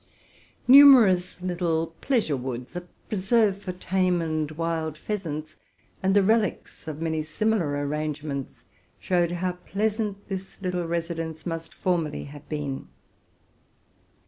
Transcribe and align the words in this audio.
Numerous 0.67 1.43
little 1.43 1.93
pleasure 2.01 2.35
woods, 2.35 2.75
a 2.75 2.81
preserve 3.07 3.61
for 3.61 3.71
tame 3.71 4.19
and 4.19 4.49
wild 4.49 4.97
pheasants, 4.97 5.57
and 6.01 6.15
the 6.15 6.23
relics 6.23 6.87
of 6.87 6.99
many 6.99 7.21
similar 7.21 7.85
arrangements, 7.85 8.63
showed 8.99 9.31
how 9.33 9.51
pleasant 9.51 10.27
this 10.27 10.59
little 10.59 10.87
residence 10.87 11.45
must 11.45 11.71
formerly 11.71 12.23
have 12.23 12.49
been. 12.49 12.87